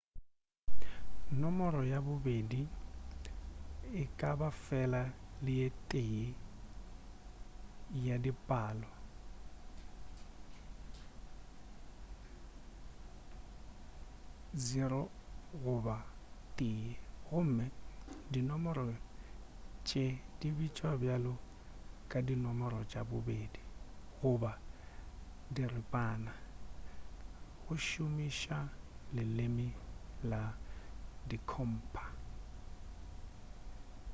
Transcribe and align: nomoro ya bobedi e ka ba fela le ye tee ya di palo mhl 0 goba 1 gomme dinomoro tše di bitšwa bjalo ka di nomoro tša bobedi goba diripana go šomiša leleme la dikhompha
nomoro 1.41 1.81
ya 1.91 1.99
bobedi 2.07 2.61
e 4.03 4.03
ka 4.19 4.31
ba 4.39 4.49
fela 4.65 5.01
le 5.43 5.51
ye 5.59 5.67
tee 5.89 6.25
ya 8.05 8.15
di 8.23 8.31
palo 8.47 8.89
mhl 14.57 14.63
0 14.67 14.99
goba 15.63 15.97
1 16.57 16.95
gomme 17.25 17.65
dinomoro 18.31 18.83
tše 19.87 20.05
di 20.39 20.47
bitšwa 20.57 20.91
bjalo 21.01 21.33
ka 22.11 22.19
di 22.27 22.35
nomoro 22.45 22.79
tša 22.91 23.01
bobedi 23.11 23.61
goba 24.19 24.51
diripana 25.55 26.31
go 27.63 27.75
šomiša 27.87 28.57
leleme 29.15 29.67
la 30.29 30.41
dikhompha 31.29 32.05